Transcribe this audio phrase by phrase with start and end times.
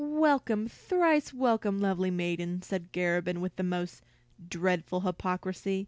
[0.03, 4.01] "Welcome, thrice welcome, lovely maiden," said Garabin with the most
[4.49, 5.79] dreadful hypocrisy.